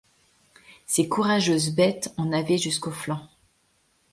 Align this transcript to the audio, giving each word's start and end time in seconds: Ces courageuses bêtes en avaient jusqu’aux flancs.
Ces 0.87 1.07
courageuses 1.07 1.75
bêtes 1.75 2.11
en 2.17 2.31
avaient 2.31 2.57
jusqu’aux 2.57 2.89
flancs. 2.91 3.29